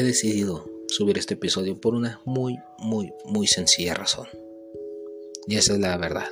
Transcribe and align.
he 0.00 0.04
decidido 0.04 0.64
subir 0.88 1.18
este 1.18 1.34
episodio 1.34 1.78
por 1.78 1.94
una 1.94 2.20
muy, 2.24 2.58
muy, 2.78 3.12
muy 3.26 3.46
sencilla 3.46 3.94
razón. 3.94 4.26
Y 5.46 5.56
esa 5.56 5.74
es 5.74 5.78
la 5.78 5.96
verdad. 5.98 6.28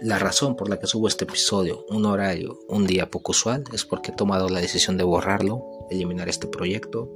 La 0.00 0.18
razón 0.18 0.56
por 0.56 0.68
la 0.68 0.78
que 0.78 0.86
subo 0.86 1.08
este 1.08 1.24
episodio, 1.24 1.84
un 1.88 2.04
horario, 2.04 2.58
un 2.68 2.86
día 2.86 3.10
poco 3.10 3.32
usual, 3.32 3.64
es 3.72 3.84
porque 3.84 4.12
he 4.12 4.14
tomado 4.14 4.48
la 4.48 4.60
decisión 4.60 4.96
de 4.98 5.04
borrarlo, 5.04 5.86
eliminar 5.90 6.28
este 6.28 6.46
proyecto 6.46 7.10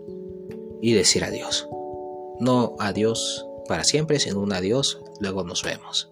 y 0.81 0.95
decir 0.95 1.25
adiós. 1.25 1.69
No 2.41 2.75
adiós 2.79 3.47
para 3.69 3.85
siempre, 3.85 4.19
sino 4.19 4.41
un 4.41 4.53
adiós, 4.53 5.01
luego 5.21 5.45
nos 5.45 5.63
vemos. 5.63 6.11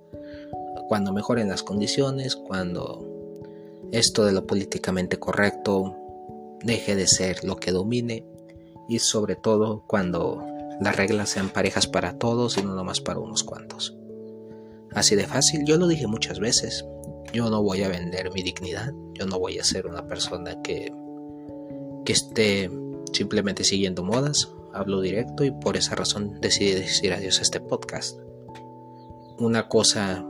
Cuando 0.89 1.13
mejoren 1.13 1.49
las 1.49 1.63
condiciones, 1.63 2.37
cuando 2.37 3.07
esto 3.93 4.25
de 4.25 4.33
lo 4.33 4.47
políticamente 4.47 5.19
correcto 5.19 5.97
deje 6.63 6.97
de 6.97 7.07
ser 7.07 7.45
lo 7.45 7.57
que 7.57 7.73
domine 7.73 8.27
y 8.89 8.99
sobre 8.99 9.37
todo 9.37 9.85
cuando 9.87 10.45
las 10.81 10.97
reglas 10.97 11.31
sean 11.31 11.51
parejas 11.51 11.87
para 11.87 12.19
todos 12.19 12.59
y 12.59 12.63
no 12.63 12.75
nomás 12.75 13.01
para 13.01 13.21
unos 13.21 13.45
cuantos. 13.45 13.97
Así 14.95 15.17
de 15.17 15.27
fácil, 15.27 15.65
yo 15.65 15.77
lo 15.79 15.87
dije 15.87 16.07
muchas 16.07 16.39
veces, 16.39 16.85
yo 17.33 17.49
no 17.49 17.63
voy 17.63 17.83
a 17.83 17.89
vender 17.89 18.33
mi 18.33 18.43
dignidad, 18.43 18.93
yo 19.15 19.27
no 19.27 19.39
voy 19.39 19.59
a 19.59 19.65
ser 19.65 19.87
una 19.87 20.07
persona 20.07 20.61
que, 20.63 20.93
que 22.05 22.13
esté 22.13 22.71
simplemente 23.13 23.65
siguiendo 23.65 24.03
modas, 24.03 24.51
hablo 24.73 25.01
directo 25.01 25.45
y 25.45 25.51
por 25.51 25.77
esa 25.77 25.95
razón 25.95 26.41
decidí 26.41 26.73
decir 26.73 27.13
adiós 27.13 27.39
a 27.39 27.43
este 27.43 27.61
podcast. 27.61 28.19
Una 29.39 29.69
cosa 29.69 30.27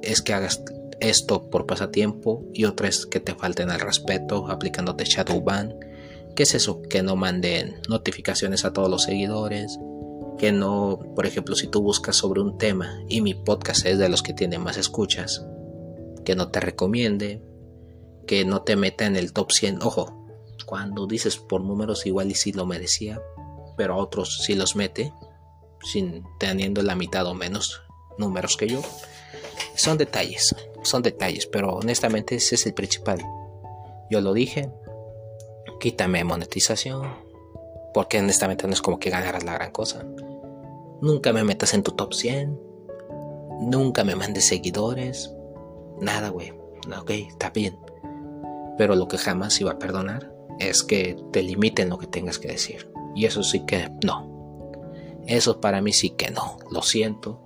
es 0.00 0.22
que 0.22 0.32
hagas 0.32 0.62
esto 1.00 1.50
por 1.50 1.66
pasatiempo 1.66 2.44
y 2.52 2.64
otra 2.64 2.88
es 2.88 3.06
que 3.06 3.20
te 3.20 3.34
falten 3.34 3.70
el 3.70 3.80
respeto 3.80 4.48
aplicándote 4.48 5.04
shadow 5.04 5.40
ban 5.42 5.74
¿Qué 6.34 6.44
es 6.44 6.54
eso? 6.54 6.82
Que 6.82 7.02
no 7.02 7.16
manden 7.16 7.80
notificaciones 7.88 8.64
a 8.64 8.72
todos 8.72 8.90
los 8.90 9.02
seguidores. 9.02 9.78
Que 10.38 10.50
no, 10.50 10.98
por 11.14 11.26
ejemplo, 11.26 11.54
si 11.54 11.66
tú 11.66 11.82
buscas 11.82 12.16
sobre 12.16 12.40
un 12.40 12.58
tema 12.58 13.00
y 13.08 13.20
mi 13.20 13.34
podcast 13.34 13.86
es 13.86 13.98
de 13.98 14.08
los 14.08 14.22
que 14.22 14.32
tienen 14.32 14.62
más 14.62 14.76
escuchas, 14.76 15.44
que 16.24 16.34
no 16.34 16.50
te 16.50 16.60
recomiende, 16.60 17.42
que 18.26 18.44
no 18.44 18.62
te 18.62 18.76
meta 18.76 19.06
en 19.06 19.16
el 19.16 19.32
top 19.32 19.52
100. 19.52 19.82
Ojo, 19.82 20.26
cuando 20.66 21.06
dices 21.06 21.36
por 21.36 21.62
números 21.62 22.06
igual 22.06 22.30
y 22.30 22.34
si 22.34 22.52
lo 22.52 22.66
merecía, 22.66 23.20
pero 23.76 23.96
otros 23.96 24.42
sí 24.42 24.54
los 24.54 24.74
mete, 24.74 25.12
sin 25.82 26.24
teniendo 26.38 26.82
la 26.82 26.94
mitad 26.94 27.26
o 27.26 27.34
menos 27.34 27.82
números 28.18 28.56
que 28.56 28.68
yo. 28.68 28.82
Son 29.74 29.98
detalles, 29.98 30.54
son 30.82 31.02
detalles, 31.02 31.46
pero 31.46 31.74
honestamente 31.74 32.36
ese 32.36 32.54
es 32.54 32.66
el 32.66 32.74
principal. 32.74 33.22
Yo 34.10 34.20
lo 34.20 34.32
dije, 34.32 34.70
quítame 35.82 36.22
monetización, 36.22 37.08
porque 37.92 38.20
honestamente 38.20 38.68
no 38.68 38.72
es 38.72 38.80
como 38.80 39.00
que 39.00 39.10
ganaras 39.10 39.42
la 39.42 39.54
gran 39.54 39.72
cosa. 39.72 40.06
Nunca 41.00 41.32
me 41.32 41.42
metas 41.42 41.74
en 41.74 41.82
tu 41.82 41.90
top 41.90 42.14
100, 42.14 42.56
nunca 43.62 44.04
me 44.04 44.14
mandes 44.14 44.46
seguidores, 44.46 45.34
nada, 46.00 46.28
güey. 46.28 46.52
Ok, 46.96 47.10
está 47.10 47.50
bien. 47.50 47.80
Pero 48.78 48.94
lo 48.94 49.08
que 49.08 49.18
jamás 49.18 49.60
iba 49.60 49.72
a 49.72 49.78
perdonar 49.80 50.32
es 50.60 50.84
que 50.84 51.16
te 51.32 51.42
limiten 51.42 51.88
lo 51.88 51.98
que 51.98 52.06
tengas 52.06 52.38
que 52.38 52.46
decir. 52.46 52.88
Y 53.16 53.24
eso 53.24 53.42
sí 53.42 53.66
que 53.66 53.90
no. 54.04 54.70
Eso 55.26 55.60
para 55.60 55.82
mí 55.82 55.92
sí 55.92 56.10
que 56.10 56.30
no. 56.30 56.58
Lo 56.70 56.82
siento. 56.82 57.42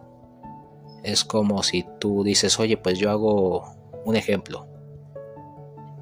Es 1.02 1.24
como 1.24 1.62
si 1.62 1.86
tú 1.98 2.22
dices, 2.22 2.60
oye, 2.60 2.76
pues 2.76 2.98
yo 2.98 3.10
hago 3.10 3.64
un 4.04 4.14
ejemplo 4.14 4.75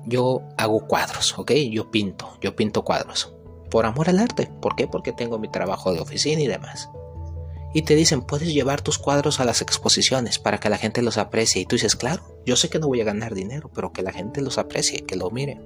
yo 0.06 0.42
hago 0.56 0.86
cuadros, 0.86 1.38
¿ok? 1.38 1.52
Yo 1.70 1.90
pinto, 1.90 2.36
yo 2.40 2.54
pinto 2.56 2.84
cuadros. 2.84 3.34
Por 3.70 3.86
amor 3.86 4.08
al 4.08 4.18
arte. 4.18 4.50
¿Por 4.60 4.76
qué? 4.76 4.86
Porque 4.86 5.12
tengo 5.12 5.38
mi 5.38 5.48
trabajo 5.48 5.92
de 5.92 6.00
oficina 6.00 6.42
y 6.42 6.46
demás. 6.46 6.88
Y 7.72 7.82
te 7.82 7.96
dicen, 7.96 8.22
puedes 8.22 8.54
llevar 8.54 8.82
tus 8.82 8.98
cuadros 8.98 9.40
a 9.40 9.44
las 9.44 9.60
exposiciones 9.60 10.38
para 10.38 10.60
que 10.60 10.68
la 10.68 10.78
gente 10.78 11.02
los 11.02 11.18
aprecie. 11.18 11.62
Y 11.62 11.66
tú 11.66 11.74
dices, 11.74 11.96
claro, 11.96 12.22
yo 12.46 12.54
sé 12.54 12.68
que 12.68 12.78
no 12.78 12.86
voy 12.86 13.00
a 13.00 13.04
ganar 13.04 13.34
dinero, 13.34 13.70
pero 13.74 13.92
que 13.92 14.02
la 14.02 14.12
gente 14.12 14.42
los 14.42 14.58
aprecie, 14.58 15.04
que 15.04 15.16
lo 15.16 15.30
mire. 15.30 15.60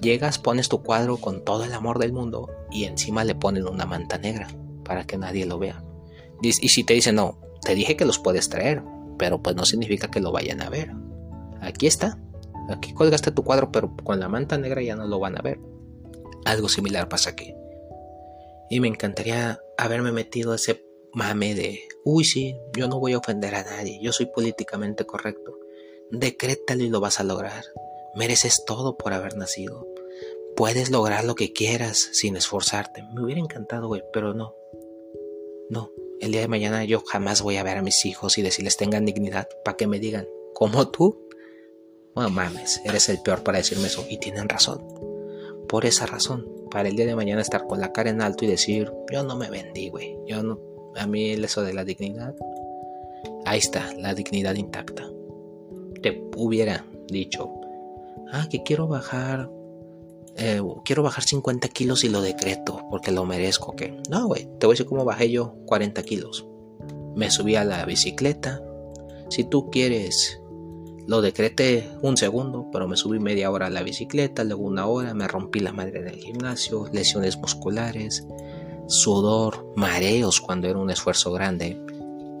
Llegas, 0.00 0.38
pones 0.38 0.68
tu 0.68 0.82
cuadro 0.82 1.18
con 1.18 1.44
todo 1.44 1.64
el 1.64 1.74
amor 1.74 1.98
del 1.98 2.12
mundo 2.12 2.50
y 2.70 2.84
encima 2.84 3.24
le 3.24 3.34
ponen 3.34 3.66
una 3.66 3.86
manta 3.86 4.18
negra 4.18 4.48
para 4.84 5.06
que 5.06 5.18
nadie 5.18 5.44
lo 5.44 5.58
vea. 5.58 5.82
Y 6.42 6.52
si 6.52 6.84
te 6.84 6.94
dicen, 6.94 7.16
no, 7.16 7.38
te 7.62 7.74
dije 7.74 7.96
que 7.96 8.04
los 8.04 8.18
puedes 8.18 8.48
traer, 8.48 8.82
pero 9.18 9.42
pues 9.42 9.56
no 9.56 9.64
significa 9.64 10.08
que 10.08 10.20
lo 10.20 10.32
vayan 10.32 10.62
a 10.62 10.70
ver. 10.70 10.92
Aquí 11.60 11.86
está, 11.86 12.18
Aquí 12.68 12.92
colgaste 12.92 13.30
tu 13.30 13.44
cuadro, 13.44 13.70
pero 13.70 13.94
con 13.96 14.20
la 14.20 14.28
manta 14.28 14.58
negra 14.58 14.82
ya 14.82 14.96
no 14.96 15.06
lo 15.06 15.18
van 15.18 15.38
a 15.38 15.42
ver. 15.42 15.58
Algo 16.44 16.68
similar 16.68 17.08
pasa 17.08 17.30
aquí. 17.30 17.54
Y 18.70 18.80
me 18.80 18.88
encantaría 18.88 19.60
haberme 19.78 20.12
metido 20.12 20.54
ese 20.54 20.84
mame 21.12 21.54
de, 21.54 21.80
uy, 22.04 22.24
sí, 22.24 22.56
yo 22.76 22.88
no 22.88 23.00
voy 23.00 23.14
a 23.14 23.18
ofender 23.18 23.54
a 23.54 23.64
nadie, 23.64 23.98
yo 24.02 24.12
soy 24.12 24.26
políticamente 24.26 25.06
correcto. 25.06 25.58
Decrétalo 26.10 26.84
y 26.84 26.88
lo 26.88 27.00
vas 27.00 27.20
a 27.20 27.24
lograr. 27.24 27.64
Mereces 28.14 28.64
todo 28.66 28.96
por 28.96 29.12
haber 29.12 29.36
nacido. 29.36 29.86
Puedes 30.56 30.90
lograr 30.90 31.24
lo 31.24 31.34
que 31.34 31.52
quieras 31.52 32.08
sin 32.12 32.36
esforzarte. 32.36 33.02
Me 33.14 33.22
hubiera 33.22 33.40
encantado, 33.40 33.88
güey, 33.88 34.02
pero 34.12 34.34
no. 34.34 34.54
No, 35.68 35.90
el 36.20 36.32
día 36.32 36.40
de 36.40 36.48
mañana 36.48 36.84
yo 36.84 37.00
jamás 37.00 37.42
voy 37.42 37.56
a 37.56 37.62
ver 37.62 37.76
a 37.76 37.82
mis 37.82 38.04
hijos 38.06 38.38
y 38.38 38.42
decirles 38.42 38.76
tengan 38.76 39.04
dignidad 39.04 39.48
para 39.64 39.76
que 39.76 39.86
me 39.86 39.98
digan, 39.98 40.26
como 40.54 40.90
tú, 40.90 41.25
bueno, 42.16 42.30
mames, 42.30 42.80
eres 42.82 43.10
el 43.10 43.20
peor 43.20 43.42
para 43.42 43.58
decirme 43.58 43.88
eso. 43.88 44.06
Y 44.08 44.16
tienen 44.16 44.48
razón. 44.48 44.82
Por 45.68 45.84
esa 45.84 46.06
razón, 46.06 46.46
para 46.70 46.88
el 46.88 46.96
día 46.96 47.04
de 47.04 47.14
mañana 47.14 47.42
estar 47.42 47.66
con 47.66 47.78
la 47.78 47.92
cara 47.92 48.08
en 48.08 48.22
alto 48.22 48.46
y 48.46 48.48
decir, 48.48 48.90
yo 49.12 49.22
no 49.22 49.36
me 49.36 49.50
vendí, 49.50 49.90
güey. 49.90 50.16
Yo 50.26 50.42
no, 50.42 50.58
a 50.96 51.06
mí 51.06 51.32
eso 51.32 51.62
de 51.62 51.74
la 51.74 51.84
dignidad, 51.84 52.34
ahí 53.44 53.58
está, 53.58 53.92
la 53.98 54.14
dignidad 54.14 54.54
intacta. 54.54 55.10
Te 56.00 56.26
hubiera 56.36 56.86
dicho, 57.06 57.52
ah, 58.32 58.46
que 58.50 58.62
quiero 58.62 58.88
bajar, 58.88 59.50
eh, 60.36 60.62
quiero 60.86 61.02
bajar 61.02 61.22
50 61.22 61.68
kilos 61.68 62.02
y 62.02 62.08
lo 62.08 62.22
decreto 62.22 62.82
porque 62.88 63.12
lo 63.12 63.26
merezco, 63.26 63.76
que 63.76 64.00
no, 64.08 64.26
güey, 64.26 64.48
te 64.58 64.64
voy 64.64 64.72
a 64.72 64.74
decir 64.74 64.86
cómo 64.86 65.04
bajé 65.04 65.30
yo 65.30 65.54
40 65.66 66.02
kilos. 66.02 66.46
Me 67.14 67.30
subí 67.30 67.56
a 67.56 67.64
la 67.64 67.84
bicicleta. 67.84 68.62
Si 69.28 69.44
tú 69.44 69.68
quieres 69.70 70.40
lo 71.06 71.20
decreté 71.20 71.88
un 72.02 72.16
segundo, 72.16 72.68
pero 72.72 72.88
me 72.88 72.96
subí 72.96 73.20
media 73.20 73.50
hora 73.50 73.66
a 73.66 73.70
la 73.70 73.82
bicicleta, 73.82 74.42
luego 74.42 74.64
una 74.64 74.86
hora, 74.86 75.14
me 75.14 75.28
rompí 75.28 75.60
la 75.60 75.72
madre 75.72 76.00
en 76.00 76.08
el 76.08 76.16
gimnasio, 76.16 76.88
lesiones 76.92 77.38
musculares, 77.38 78.26
sudor, 78.88 79.72
mareos 79.76 80.40
cuando 80.40 80.68
era 80.68 80.78
un 80.78 80.90
esfuerzo 80.90 81.32
grande. 81.32 81.80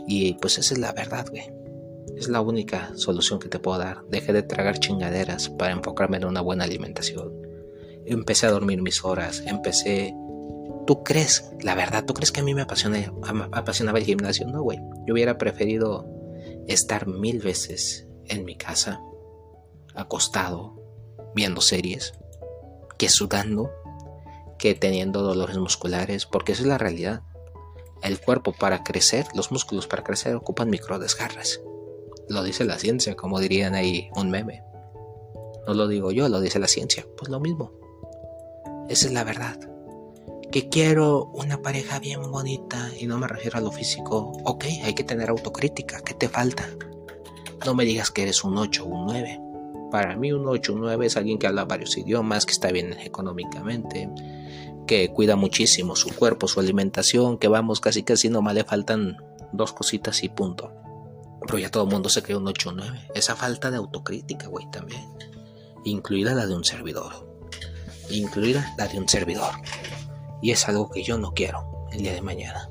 Y 0.08 0.34
pues 0.34 0.58
esa 0.58 0.74
es 0.74 0.80
la 0.80 0.92
verdad, 0.92 1.26
güey. 1.30 1.44
Es 2.16 2.28
la 2.28 2.40
única 2.40 2.92
solución 2.96 3.38
que 3.38 3.48
te 3.48 3.58
puedo 3.58 3.78
dar. 3.78 4.02
Dejé 4.08 4.32
de 4.32 4.42
tragar 4.42 4.78
chingaderas 4.78 5.48
para 5.50 5.72
enfocarme 5.72 6.16
en 6.16 6.24
una 6.24 6.40
buena 6.40 6.64
alimentación. 6.64 7.32
Empecé 8.04 8.46
a 8.46 8.50
dormir 8.50 8.82
mis 8.82 9.04
horas, 9.04 9.42
empecé... 9.46 10.14
¿Tú 10.86 11.02
crees, 11.02 11.52
la 11.62 11.74
verdad, 11.74 12.04
tú 12.04 12.14
crees 12.14 12.30
que 12.30 12.40
a 12.40 12.44
mí 12.44 12.54
me 12.54 12.62
apasiona, 12.62 13.12
apasionaba 13.50 13.98
el 13.98 14.04
gimnasio? 14.04 14.46
No, 14.46 14.62
güey. 14.62 14.78
Yo 15.04 15.14
hubiera 15.14 15.36
preferido 15.36 16.06
estar 16.68 17.08
mil 17.08 17.40
veces 17.40 18.05
en 18.28 18.44
mi 18.44 18.56
casa, 18.56 19.00
acostado, 19.94 20.74
viendo 21.34 21.60
series, 21.60 22.14
que 22.98 23.08
sudando, 23.08 23.70
que 24.58 24.74
teniendo 24.74 25.22
dolores 25.22 25.58
musculares, 25.58 26.26
porque 26.26 26.52
esa 26.52 26.62
es 26.62 26.68
la 26.68 26.78
realidad. 26.78 27.22
El 28.02 28.20
cuerpo 28.20 28.52
para 28.52 28.82
crecer, 28.84 29.26
los 29.34 29.50
músculos 29.50 29.86
para 29.86 30.04
crecer 30.04 30.34
ocupan 30.34 30.70
micro 30.70 30.98
desgarras. 30.98 31.60
Lo 32.28 32.42
dice 32.42 32.64
la 32.64 32.78
ciencia, 32.78 33.16
como 33.16 33.40
dirían 33.40 33.74
ahí 33.74 34.10
un 34.14 34.30
meme. 34.30 34.62
No 35.66 35.74
lo 35.74 35.88
digo 35.88 36.12
yo, 36.12 36.28
lo 36.28 36.40
dice 36.40 36.58
la 36.58 36.68
ciencia. 36.68 37.06
Pues 37.16 37.30
lo 37.30 37.40
mismo. 37.40 37.72
Esa 38.88 39.06
es 39.06 39.12
la 39.12 39.24
verdad. 39.24 39.58
Que 40.50 40.68
quiero 40.68 41.24
una 41.34 41.60
pareja 41.60 41.98
bien 41.98 42.30
bonita 42.30 42.90
y 42.98 43.06
no 43.06 43.18
me 43.18 43.26
refiero 43.26 43.58
a 43.58 43.60
lo 43.60 43.72
físico. 43.72 44.32
Ok, 44.44 44.64
hay 44.84 44.94
que 44.94 45.04
tener 45.04 45.28
autocrítica. 45.28 46.00
¿Qué 46.02 46.14
te 46.14 46.28
falta? 46.28 46.68
No 47.66 47.74
me 47.74 47.84
digas 47.84 48.12
que 48.12 48.22
eres 48.22 48.44
un 48.44 48.56
8 48.56 48.84
o 48.84 48.86
un 48.86 49.06
9. 49.06 49.40
Para 49.90 50.14
mí 50.14 50.30
un 50.30 50.46
8 50.46 50.70
o 50.70 50.76
un 50.76 50.82
9 50.82 51.06
es 51.06 51.16
alguien 51.16 51.36
que 51.36 51.48
habla 51.48 51.64
varios 51.64 51.98
idiomas, 51.98 52.46
que 52.46 52.52
está 52.52 52.70
bien 52.70 52.92
económicamente, 52.92 54.08
que 54.86 55.12
cuida 55.12 55.34
muchísimo 55.34 55.96
su 55.96 56.14
cuerpo, 56.14 56.46
su 56.46 56.60
alimentación, 56.60 57.38
que 57.38 57.48
vamos 57.48 57.80
casi 57.80 58.04
casi 58.04 58.28
nomás 58.28 58.54
le 58.54 58.62
faltan 58.62 59.16
dos 59.52 59.72
cositas 59.72 60.22
y 60.22 60.28
punto. 60.28 60.72
Pero 61.44 61.58
ya 61.58 61.68
todo 61.68 61.82
el 61.82 61.90
mundo 61.90 62.08
se 62.08 62.22
cree 62.22 62.36
un 62.36 62.46
8 62.46 62.68
o 62.68 62.72
9. 62.72 63.08
Esa 63.16 63.34
falta 63.34 63.68
de 63.72 63.78
autocrítica, 63.78 64.46
güey, 64.46 64.70
también. 64.70 65.02
Incluida 65.84 66.34
la 66.34 66.46
de 66.46 66.54
un 66.54 66.64
servidor. 66.64 67.12
Incluida 68.10 68.76
la 68.78 68.86
de 68.86 68.98
un 68.98 69.08
servidor. 69.08 69.50
Y 70.40 70.52
es 70.52 70.68
algo 70.68 70.88
que 70.88 71.02
yo 71.02 71.18
no 71.18 71.32
quiero 71.32 71.88
el 71.90 71.98
día 71.98 72.14
de 72.14 72.22
mañana. 72.22 72.70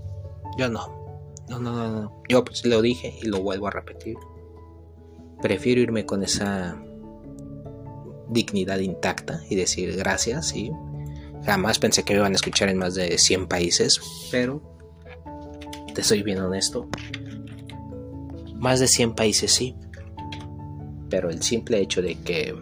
Yo 0.57 0.69
no. 0.69 0.88
No, 1.50 1.59
no, 1.59 1.74
no, 1.74 1.89
no. 1.89 2.24
Yo 2.30 2.45
pues 2.45 2.65
lo 2.65 2.81
dije 2.81 3.19
y 3.21 3.27
lo 3.27 3.42
vuelvo 3.42 3.68
a 3.68 3.71
repetir 3.71 4.15
prefiero 5.45 5.81
irme 5.81 6.07
con 6.07 6.24
esa 6.24 6.81
dignidad 8.30 8.80
intacta 8.80 9.42
y 9.47 9.56
decir 9.56 9.95
gracias, 9.95 10.56
y 10.56 10.71
Jamás 11.45 11.77
pensé 11.77 12.03
que 12.03 12.13
me 12.13 12.19
iban 12.19 12.31
a 12.31 12.36
escuchar 12.36 12.69
en 12.69 12.77
más 12.77 12.95
de 12.95 13.19
100 13.19 13.47
países, 13.47 14.01
pero 14.31 14.63
te 15.94 16.03
soy 16.03 16.24
bien 16.24 16.39
honesto. 16.39 16.89
Más 18.56 18.80
de 18.80 18.88
100 18.88 19.13
países 19.13 19.53
sí, 19.53 19.75
pero 21.07 21.30
el 21.30 21.44
simple 21.44 21.80
hecho 21.80 22.01
de 22.01 22.15
que 22.15 22.56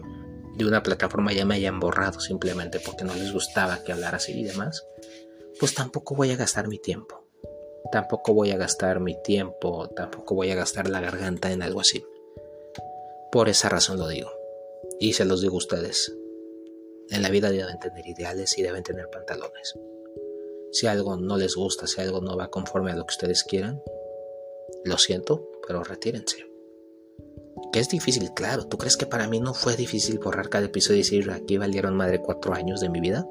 de 0.56 0.66
una 0.66 0.82
plataforma 0.82 1.32
ya 1.32 1.46
me 1.46 1.54
hayan 1.54 1.80
borrado 1.80 2.20
simplemente 2.20 2.78
porque 2.78 3.04
no 3.04 3.14
les 3.14 3.32
gustaba 3.32 3.82
que 3.82 3.92
hablara 3.92 4.18
así 4.18 4.32
y 4.32 4.44
demás, 4.44 4.84
pues 5.58 5.74
tampoco 5.74 6.14
voy 6.14 6.30
a 6.32 6.36
gastar 6.36 6.68
mi 6.68 6.78
tiempo. 6.78 7.24
Tampoco 7.90 8.34
voy 8.34 8.50
a 8.50 8.58
gastar 8.58 9.00
mi 9.00 9.16
tiempo, 9.22 9.88
tampoco 9.88 10.34
voy 10.34 10.50
a 10.50 10.54
gastar 10.54 10.90
la 10.90 11.00
garganta 11.00 11.52
en 11.52 11.62
algo 11.62 11.80
así. 11.80 12.04
Por 13.34 13.48
esa 13.48 13.68
razón 13.68 13.98
lo 13.98 14.06
digo. 14.06 14.30
Y 15.00 15.14
se 15.14 15.24
los 15.24 15.40
digo 15.40 15.54
a 15.54 15.58
ustedes. 15.58 16.16
En 17.10 17.20
la 17.20 17.30
vida 17.30 17.50
deben 17.50 17.80
tener 17.80 18.06
ideales 18.06 18.56
y 18.56 18.62
deben 18.62 18.84
tener 18.84 19.10
pantalones. 19.10 19.74
Si 20.70 20.86
algo 20.86 21.16
no 21.16 21.36
les 21.36 21.56
gusta, 21.56 21.88
si 21.88 22.00
algo 22.00 22.20
no 22.20 22.36
va 22.36 22.52
conforme 22.52 22.92
a 22.92 22.94
lo 22.94 23.04
que 23.04 23.10
ustedes 23.10 23.42
quieran, 23.42 23.82
lo 24.84 24.98
siento, 24.98 25.50
pero 25.66 25.82
retírense. 25.82 26.46
Que 27.72 27.80
es 27.80 27.88
difícil, 27.88 28.32
claro. 28.34 28.68
¿Tú 28.68 28.78
crees 28.78 28.96
que 28.96 29.06
para 29.06 29.26
mí 29.26 29.40
no 29.40 29.52
fue 29.52 29.74
difícil 29.74 30.20
borrar 30.20 30.48
cada 30.48 30.66
episodio 30.66 31.00
y 31.00 31.02
decir 31.02 31.28
aquí 31.32 31.58
valieron 31.58 31.96
madre 31.96 32.22
cuatro 32.22 32.54
años 32.54 32.78
de 32.78 32.88
mi 32.88 33.00
vida? 33.00 33.26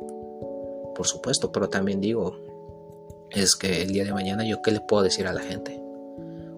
Por 0.96 1.08
supuesto, 1.08 1.54
pero 1.54 1.70
también 1.70 2.02
digo, 2.02 2.36
es 3.32 3.56
que 3.56 3.82
el 3.82 3.94
día 3.94 4.04
de 4.04 4.12
mañana 4.12 4.44
yo 4.44 4.62
qué 4.62 4.72
le 4.72 4.82
puedo 4.82 5.02
decir 5.02 5.28
a 5.28 5.34
la 5.34 5.40
gente. 5.40 5.80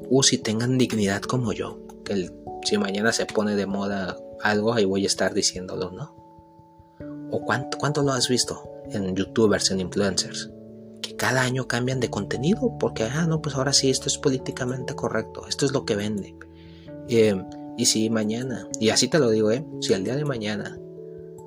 Uh, 0.10 0.24
si 0.24 0.40
tengan 0.40 0.80
dignidad 0.80 1.22
como 1.22 1.54
yo, 1.54 1.78
que 2.04 2.32
si 2.66 2.78
mañana 2.78 3.12
se 3.12 3.26
pone 3.26 3.56
de 3.56 3.66
moda 3.66 4.18
algo, 4.42 4.74
ahí 4.74 4.86
voy 4.86 5.04
a 5.04 5.08
estar 5.08 5.34
diciéndolo, 5.34 5.92
¿no? 5.92 6.16
¿O 7.32 7.42
cuánto, 7.46 7.78
cuánto 7.78 8.04
lo 8.04 8.12
has 8.12 8.28
visto 8.28 8.70
en 8.90 9.16
youtubers, 9.16 9.72
en 9.72 9.80
influencers? 9.80 10.52
Que 11.02 11.16
cada 11.16 11.42
año 11.42 11.68
cambian 11.68 12.00
de 12.00 12.10
contenido 12.10 12.78
porque, 12.80 13.04
ah, 13.04 13.26
no, 13.28 13.42
pues 13.42 13.56
ahora 13.56 13.74
sí, 13.74 13.90
esto 13.90 14.08
es 14.08 14.18
políticamente 14.18 14.96
correcto, 14.96 15.46
esto 15.48 15.66
es 15.66 15.72
lo 15.72 15.86
que 15.86 15.96
vende. 15.96 16.36
Eh, 17.08 17.36
y 17.78 17.86
si 17.86 18.10
mañana, 18.10 18.68
y 18.80 18.90
así 18.90 19.08
te 19.08 19.20
lo 19.20 19.30
digo, 19.30 19.52
¿eh? 19.52 19.66
si 19.82 19.94
al 19.94 20.04
día 20.04 20.16
de 20.16 20.26
mañana 20.26 20.80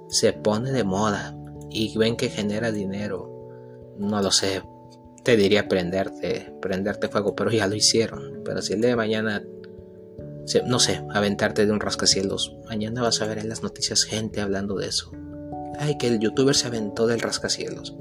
se 0.09 0.33
pone 0.33 0.73
de 0.73 0.85
moda 0.85 1.37
y 1.71 1.97
ven 1.97 2.17
que 2.17 2.29
genera 2.29 2.71
dinero, 2.71 3.35
no 3.99 4.23
lo 4.23 4.31
sé, 4.31 4.63
te 5.25 5.37
diría 5.37 5.69
prenderte, 5.69 6.55
prenderte 6.61 7.09
fuego, 7.09 7.35
pero 7.35 7.51
ya 7.51 7.67
lo 7.67 7.75
hicieron. 7.75 8.43
Pero 8.45 8.63
si 8.63 8.75
el 8.75 8.81
día 8.81 8.91
de 8.91 8.97
mañana, 8.97 9.43
no 10.67 10.79
sé, 10.79 11.05
aventarte 11.11 11.67
de 11.67 11.73
un 11.73 11.81
rascacielos, 11.81 12.57
mañana 12.67 13.03
vas 13.03 13.21
a 13.21 13.27
ver 13.27 13.39
en 13.39 13.49
las 13.49 13.63
noticias 13.63 14.05
gente 14.05 14.41
hablando 14.41 14.77
de 14.77 14.89
eso. 14.89 15.13
Ay, 15.79 15.99
que 15.99 16.09
el 16.09 16.19
youtuber 16.19 16.55
se 16.55 16.67
aventó 16.67 17.07
del 17.07 17.21
rascacielos. 17.21 17.95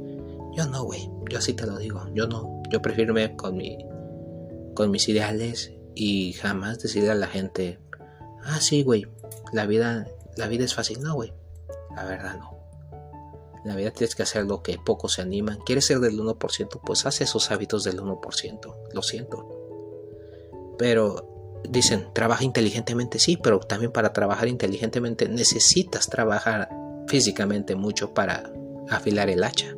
Yo 0.56 0.66
no, 0.66 0.84
güey, 0.84 1.10
yo 1.30 1.38
así 1.38 1.54
te 1.54 1.68
lo 1.68 1.78
digo, 1.78 2.08
yo 2.14 2.28
no, 2.28 2.64
yo 2.72 2.82
prefiero 2.82 3.12
irme 3.12 3.36
con, 3.36 3.56
mi, 3.56 3.78
con 4.74 4.90
mis 4.92 5.08
ideales 5.10 5.74
y 5.94 6.34
jamás 6.34 6.80
decirle 6.80 7.12
a 7.12 7.16
la 7.16 7.28
gente, 7.28 7.80
ah, 8.44 8.60
sí, 8.60 8.84
güey, 8.84 9.08
la 9.52 9.66
vida, 9.66 10.08
la 10.36 10.48
vida 10.48 10.66
es 10.66 10.74
fácil. 10.74 11.02
No, 11.02 11.16
güey, 11.16 11.34
la 11.96 12.06
verdad 12.06 12.38
no. 12.38 12.58
La 13.66 13.76
vida 13.76 13.92
tienes 13.92 14.16
que 14.16 14.24
hacer 14.24 14.46
lo 14.46 14.64
que 14.64 14.78
pocos 14.78 15.14
se 15.14 15.22
animan. 15.22 15.60
¿Quieres 15.66 15.86
ser 15.86 16.00
del 16.00 16.20
1%? 16.20 16.82
Pues 16.86 17.06
haz 17.06 17.22
esos 17.22 17.52
hábitos 17.52 17.84
del 17.84 18.00
1%. 18.00 18.76
Lo 18.94 19.02
siento. 19.02 20.76
Pero 20.78 21.37
dicen, 21.70 22.08
trabaja 22.14 22.44
inteligentemente, 22.44 23.20
sí, 23.20 23.38
pero 23.38 23.60
también 23.60 23.92
para 23.92 24.14
trabajar 24.14 24.48
inteligentemente 24.48 25.28
necesitas 25.30 26.08
trabajar 26.08 26.70
físicamente 27.08 27.76
mucho 27.76 28.14
para 28.14 28.52
afilar 28.90 29.30
el 29.30 29.44
hacha. 29.44 29.76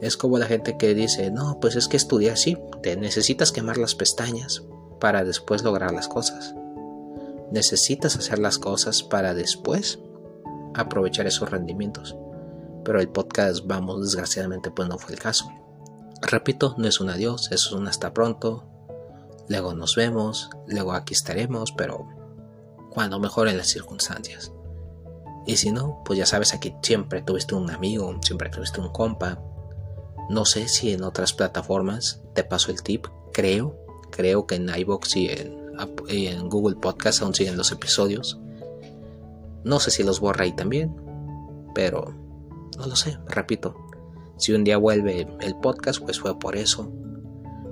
Es 0.00 0.16
como 0.16 0.38
la 0.38 0.46
gente 0.46 0.76
que 0.76 0.94
dice, 0.94 1.30
no, 1.30 1.58
pues 1.60 1.76
es 1.76 1.88
que 1.88 1.96
estudiar 1.96 2.36
sí, 2.36 2.58
te 2.82 2.96
necesitas 2.96 3.52
quemar 3.52 3.78
las 3.78 3.94
pestañas 3.94 4.64
para 5.00 5.24
después 5.24 5.62
lograr 5.62 5.92
las 5.92 6.08
cosas. 6.08 6.54
Necesitas 7.50 8.16
hacer 8.16 8.38
las 8.38 8.58
cosas 8.58 9.02
para 9.02 9.34
después 9.34 9.98
aprovechar 10.74 11.26
esos 11.26 11.50
rendimientos. 11.50 12.16
Pero 12.84 13.00
el 13.00 13.08
podcast, 13.08 13.66
vamos, 13.66 14.02
desgraciadamente, 14.02 14.70
pues 14.70 14.88
no 14.88 14.98
fue 14.98 15.14
el 15.14 15.20
caso. 15.20 15.50
Repito, 16.20 16.74
no 16.76 16.86
es 16.86 17.00
un 17.00 17.10
adiós, 17.10 17.50
es 17.52 17.70
un 17.72 17.88
hasta 17.88 18.12
pronto. 18.12 18.64
Luego 19.48 19.74
nos 19.74 19.96
vemos, 19.96 20.50
luego 20.66 20.92
aquí 20.92 21.14
estaremos, 21.14 21.72
pero 21.72 22.08
cuando 22.90 23.20
mejoren 23.20 23.56
las 23.56 23.68
circunstancias. 23.68 24.52
Y 25.46 25.56
si 25.56 25.72
no, 25.72 26.02
pues 26.04 26.18
ya 26.18 26.26
sabes, 26.26 26.54
aquí 26.54 26.74
siempre 26.82 27.22
tuviste 27.22 27.54
un 27.54 27.70
amigo, 27.70 28.16
siempre 28.22 28.48
tuviste 28.48 28.80
un 28.80 28.90
compa. 28.90 29.42
No 30.30 30.44
sé 30.44 30.68
si 30.68 30.92
en 30.92 31.02
otras 31.02 31.32
plataformas 31.32 32.22
te 32.32 32.44
paso 32.44 32.70
el 32.70 32.82
tip, 32.82 33.06
creo, 33.32 33.76
creo 34.10 34.46
que 34.46 34.54
en 34.54 34.74
iBox 34.74 35.16
y 35.16 35.28
en 35.28 35.64
en 36.08 36.48
Google 36.48 36.76
Podcast 36.76 37.22
aún 37.22 37.34
siguen 37.34 37.56
los 37.56 37.72
episodios. 37.72 38.38
No 39.64 39.80
sé 39.80 39.90
si 39.90 40.02
los 40.02 40.20
borra 40.20 40.44
ahí 40.44 40.52
también, 40.52 40.94
pero 41.74 42.14
no 42.78 42.86
lo 42.86 42.96
sé, 42.96 43.18
repito. 43.26 43.74
Si 44.36 44.52
un 44.52 44.64
día 44.64 44.76
vuelve 44.76 45.26
el 45.40 45.56
podcast, 45.56 46.02
pues 46.02 46.20
fue 46.20 46.38
por 46.38 46.56
eso. 46.56 46.92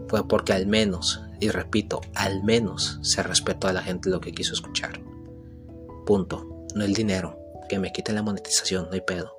Fue 0.08 0.26
porque 0.26 0.52
al 0.52 0.66
menos, 0.66 1.22
y 1.42 1.50
repito, 1.50 2.00
al 2.14 2.44
menos 2.44 3.00
se 3.02 3.20
respetó 3.20 3.66
a 3.66 3.72
la 3.72 3.82
gente 3.82 4.08
lo 4.08 4.20
que 4.20 4.30
quiso 4.30 4.52
escuchar. 4.52 5.00
Punto. 6.06 6.66
No 6.76 6.84
el 6.84 6.94
dinero, 6.94 7.36
que 7.68 7.80
me 7.80 7.92
quite 7.92 8.12
la 8.12 8.22
monetización, 8.22 8.84
no 8.84 8.92
hay 8.92 9.00
pedo. 9.00 9.36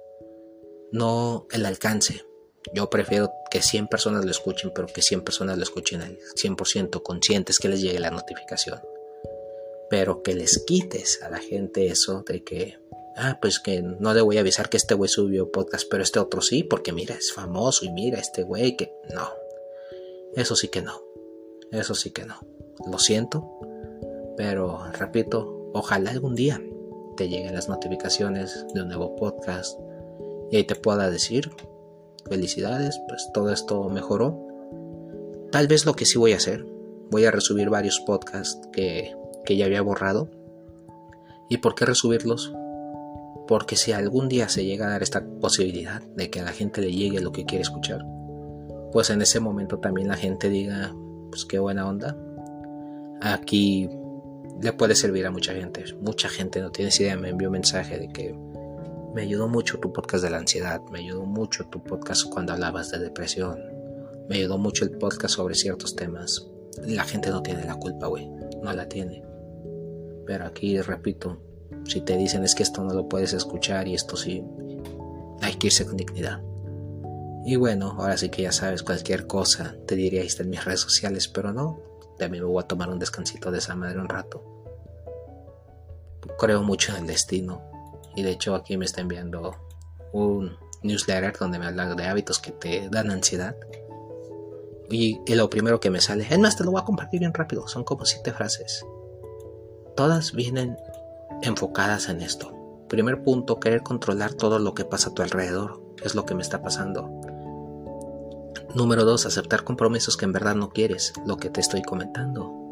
No 0.92 1.48
el 1.50 1.66
alcance, 1.66 2.26
yo 2.74 2.90
prefiero 2.90 3.32
que 3.50 3.62
100 3.62 3.88
personas 3.88 4.26
lo 4.26 4.32
escuchen, 4.32 4.74
pero 4.76 4.88
que 4.88 5.02
100 5.02 5.22
personas 5.22 5.58
lo 5.58 5.64
escuchen 5.64 6.02
al 6.02 6.20
100% 6.36 7.02
conscientes 7.04 7.58
que 7.58 7.70
les 7.70 7.82
llegue 7.82 8.02
la 8.02 8.12
notificación. 8.12 8.82
Pero 9.90 10.24
que 10.24 10.36
les 10.36 10.62
quites 10.66 11.24
a 11.24 11.30
la 11.30 11.40
gente 11.40 11.88
eso 11.88 12.26
de 12.28 12.44
que, 12.44 12.80
ah, 13.16 13.40
pues 13.42 13.60
que 13.60 13.82
no 13.82 14.14
le 14.14 14.22
voy 14.22 14.36
a 14.38 14.42
avisar 14.42 14.68
que 14.68 14.76
este 14.76 14.94
güey 14.94 15.08
subió 15.08 15.54
podcast, 15.54 15.88
pero 15.90 16.04
este 16.04 16.20
otro 16.20 16.42
sí, 16.42 16.64
porque 16.64 16.92
mira, 16.92 17.16
es 17.16 17.32
famoso 17.32 17.86
y 17.86 17.92
mira, 17.92 18.20
este 18.20 18.44
güey 18.44 18.76
que 18.76 18.94
no. 19.14 19.30
Eso 20.36 20.58
sí 20.58 20.68
que 20.68 20.82
no. 20.82 21.13
Eso 21.74 21.96
sí 21.96 22.12
que 22.12 22.26
no. 22.26 22.36
Lo 22.90 23.00
siento, 23.00 23.60
pero 24.38 24.80
repito, 24.94 25.72
ojalá 25.74 26.12
algún 26.12 26.36
día 26.36 26.62
te 27.18 27.28
lleguen 27.28 27.56
las 27.56 27.68
notificaciones 27.68 28.66
de 28.74 28.82
un 28.82 28.90
nuevo 28.90 29.16
podcast 29.16 29.80
y 30.52 30.58
ahí 30.58 30.64
te 30.66 30.76
pueda 30.76 31.10
decir 31.10 31.52
felicidades, 32.30 33.00
pues 33.08 33.30
todo 33.34 33.52
esto 33.52 33.90
mejoró. 33.90 34.40
Tal 35.52 35.68
vez 35.68 35.86
lo 35.86 35.96
que 35.96 36.06
sí 36.06 36.20
voy 36.20 36.34
a 36.34 36.38
hacer, 36.38 36.66
voy 37.10 37.26
a 37.26 37.32
resubir 37.32 37.70
varios 37.70 38.00
podcasts 38.00 38.68
que, 38.72 39.16
que 39.44 39.58
ya 39.58 39.66
había 39.66 39.82
borrado. 39.82 40.30
¿Y 41.50 41.58
por 41.58 41.74
qué 41.74 41.86
resubirlos? 41.86 42.54
Porque 43.48 43.76
si 43.76 43.92
algún 43.92 44.30
día 44.30 44.48
se 44.48 44.64
llega 44.64 44.86
a 44.86 44.92
dar 44.92 45.04
esta 45.04 45.26
posibilidad 45.42 46.02
de 46.02 46.30
que 46.30 46.40
a 46.40 46.44
la 46.44 46.52
gente 46.52 46.82
le 46.82 46.92
llegue 46.92 47.20
lo 47.20 47.32
que 47.32 47.46
quiere 47.46 47.64
escuchar, 47.64 48.06
pues 48.92 49.10
en 49.10 49.24
ese 49.24 49.40
momento 49.40 49.80
también 49.80 50.08
la 50.08 50.18
gente 50.18 50.50
diga, 50.50 50.94
pues 51.34 51.46
qué 51.46 51.58
buena 51.58 51.88
onda. 51.88 52.16
Aquí 53.22 53.90
le 54.62 54.72
puede 54.74 54.94
servir 54.94 55.26
a 55.26 55.32
mucha 55.32 55.52
gente. 55.54 55.84
Mucha 56.00 56.30
gente 56.30 56.62
no 56.62 56.72
tiene 56.72 56.92
idea, 56.96 57.18
me 57.18 57.30
envió 57.30 57.48
un 57.48 57.54
mensaje 57.54 57.98
de 57.98 58.08
que 58.10 58.38
me 59.16 59.24
ayudó 59.24 59.48
mucho 59.48 59.80
tu 59.80 59.92
podcast 59.92 60.24
de 60.24 60.30
la 60.30 60.38
ansiedad, 60.38 60.80
me 60.92 61.00
ayudó 61.00 61.26
mucho 61.26 61.66
tu 61.70 61.84
podcast 61.84 62.26
cuando 62.30 62.54
hablabas 62.54 62.92
de 62.92 63.00
depresión, 63.00 63.60
me 64.30 64.36
ayudó 64.36 64.60
mucho 64.60 64.86
el 64.86 64.92
podcast 64.92 65.34
sobre 65.34 65.56
ciertos 65.56 65.96
temas. 65.96 66.48
La 66.84 67.04
gente 67.04 67.32
no 67.32 67.42
tiene 67.42 67.66
la 67.66 67.80
culpa, 67.80 68.06
güey, 68.06 68.30
no 68.62 68.72
la 68.72 68.88
tiene. 68.88 69.24
Pero 70.28 70.46
aquí, 70.46 70.80
repito, 70.82 71.42
si 71.86 72.02
te 72.02 72.16
dicen 72.16 72.44
es 72.44 72.54
que 72.54 72.62
esto 72.62 72.84
no 72.84 72.94
lo 72.94 73.10
puedes 73.10 73.34
escuchar 73.34 73.88
y 73.88 73.96
esto 73.96 74.18
sí, 74.18 74.44
hay 75.42 75.56
que 75.56 75.68
irse 75.68 75.84
con 75.84 75.98
dignidad. 75.98 76.44
Y 77.46 77.58
bueno, 77.58 77.96
ahora 78.00 78.18
sí 78.18 78.30
que 78.30 78.44
ya 78.44 78.52
sabes, 78.52 78.84
cualquier 78.84 79.28
cosa 79.28 79.76
te 79.86 79.96
diría 79.96 80.22
ahí 80.22 80.28
está 80.28 80.44
en 80.44 80.50
mis 80.50 80.64
redes 80.64 80.80
sociales, 80.80 81.28
pero 81.28 81.52
no, 81.52 81.80
también 82.18 82.44
me 82.44 82.50
voy 82.50 82.64
a 82.64 82.68
tomar 82.68 82.90
un 82.90 83.00
descansito 83.00 83.52
de 83.52 83.58
esa 83.58 83.76
madre 83.76 84.00
un 84.00 84.08
rato. 84.08 84.44
Creo 86.40 86.64
mucho 86.64 86.94
en 86.94 87.02
el 87.02 87.08
destino 87.08 87.62
y 88.16 88.24
de 88.24 88.32
hecho 88.32 88.56
aquí 88.56 88.78
me 88.78 88.86
está 88.86 89.02
enviando 89.02 89.56
un 90.14 90.56
newsletter 90.84 91.38
donde 91.38 91.60
me 91.60 91.66
habla 91.66 91.96
de 91.96 92.06
hábitos 92.06 92.40
que 92.40 92.52
te 92.52 92.90
dan 92.90 93.12
ansiedad. 93.12 93.56
Y, 94.90 95.20
lo 95.34 95.50
primero 95.50 95.80
que 95.80 95.90
me 95.90 96.02
sale, 96.02 96.28
es 96.30 96.40
más, 96.40 96.56
te 96.56 96.64
lo 96.64 96.72
voy 96.72 96.82
a 96.82 96.86
compartir 96.86 97.22
bien 97.22 97.34
rápido, 97.34 97.68
son 97.68 97.84
como 97.84 98.06
siete 98.06 98.32
frases. 98.32 98.86
Todas 99.96 100.34
vienen 100.34 100.78
enfocadas 101.42 102.10
en 102.10 102.22
esto. 102.22 102.86
Primer 102.90 103.24
punto, 103.24 103.60
querer 103.60 103.82
controlar 103.82 104.34
todo 104.34 104.60
lo 104.60 104.76
que 104.76 104.86
pasa 104.86 105.10
a 105.10 105.14
tu 105.14 105.24
alrededor, 105.24 105.82
es 106.04 106.16
lo 106.16 106.26
que 106.26 106.36
me 106.36 106.44
está 106.44 106.62
pasando. 106.62 107.23
Número 108.76 109.06
dos, 109.06 109.26
aceptar 109.26 109.64
compromisos 109.64 110.18
que 110.18 110.26
en 110.26 110.34
verdad 110.34 110.56
no 110.56 110.70
quieres, 110.70 111.14
lo 111.26 111.38
que 111.38 111.50
te 111.50 111.62
estoy 111.62 111.84
comentando. 111.84 112.64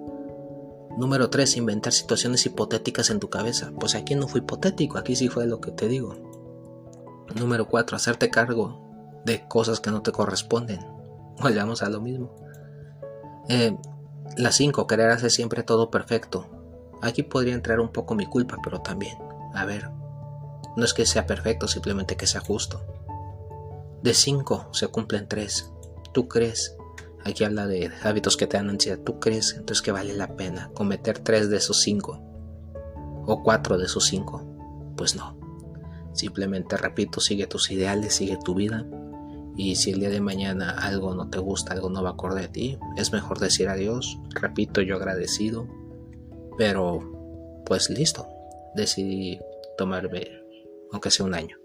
Número 0.97 1.29
3. 1.29 1.57
Inventar 1.57 1.93
situaciones 1.93 2.45
hipotéticas 2.45 3.09
en 3.09 3.19
tu 3.19 3.29
cabeza. 3.29 3.71
Pues 3.79 3.95
aquí 3.95 4.15
no 4.15 4.27
fue 4.27 4.41
hipotético, 4.41 4.97
aquí 4.97 5.15
sí 5.15 5.29
fue 5.29 5.47
lo 5.47 5.61
que 5.61 5.71
te 5.71 5.87
digo. 5.87 6.15
Número 7.35 7.67
4. 7.67 7.95
Hacerte 7.95 8.29
cargo 8.29 9.21
de 9.25 9.47
cosas 9.47 9.79
que 9.79 9.91
no 9.91 10.01
te 10.01 10.11
corresponden. 10.11 10.85
Vayamos 11.41 11.81
a 11.81 11.89
lo 11.89 12.01
mismo. 12.01 12.35
Eh, 13.47 13.75
la 14.37 14.51
5. 14.51 14.85
Querer 14.87 15.11
hacer 15.11 15.31
siempre 15.31 15.63
todo 15.63 15.89
perfecto. 15.89 16.47
Aquí 17.01 17.23
podría 17.23 17.55
entrar 17.55 17.79
un 17.79 17.89
poco 17.89 18.13
mi 18.13 18.25
culpa, 18.27 18.57
pero 18.63 18.81
también, 18.81 19.17
a 19.55 19.65
ver, 19.65 19.89
no 20.77 20.85
es 20.85 20.93
que 20.93 21.07
sea 21.07 21.25
perfecto, 21.25 21.67
simplemente 21.67 22.15
que 22.15 22.27
sea 22.27 22.41
justo. 22.41 22.85
De 24.03 24.13
5 24.13 24.67
se 24.71 24.87
cumplen 24.87 25.27
3. 25.27 25.71
¿Tú 26.13 26.27
crees? 26.27 26.75
Aquí 27.23 27.43
habla 27.43 27.67
de 27.67 27.91
hábitos 28.03 28.35
que 28.35 28.47
te 28.47 28.57
dan 28.57 28.69
ansiedad. 28.69 28.99
¿Tú 28.99 29.19
crees 29.19 29.53
entonces 29.53 29.81
que 29.81 29.91
vale 29.91 30.13
la 30.13 30.35
pena 30.35 30.71
cometer 30.73 31.19
3 31.19 31.49
de 31.49 31.57
esos 31.57 31.81
5? 31.81 32.19
¿O 33.27 33.43
4 33.43 33.77
de 33.77 33.85
esos 33.85 34.05
5? 34.05 34.93
Pues 34.97 35.15
no. 35.15 35.37
Simplemente, 36.13 36.77
repito, 36.77 37.19
sigue 37.19 37.47
tus 37.47 37.71
ideales, 37.71 38.15
sigue 38.15 38.37
tu 38.43 38.55
vida. 38.55 38.85
Y 39.55 39.75
si 39.75 39.91
el 39.91 39.99
día 39.99 40.09
de 40.09 40.21
mañana 40.21 40.71
algo 40.71 41.13
no 41.13 41.29
te 41.29 41.37
gusta, 41.37 41.73
algo 41.73 41.89
no 41.89 42.01
va 42.01 42.11
acorde 42.11 42.45
a 42.45 42.51
ti, 42.51 42.77
es 42.97 43.11
mejor 43.11 43.39
decir 43.39 43.69
adiós. 43.69 44.17
Repito, 44.29 44.81
yo 44.81 44.95
agradecido. 44.95 45.67
Pero, 46.57 47.63
pues 47.65 47.89
listo. 47.89 48.27
Decidí 48.75 49.39
tomarme, 49.77 50.27
aunque 50.91 51.11
sea 51.11 51.25
un 51.25 51.35
año. 51.35 51.60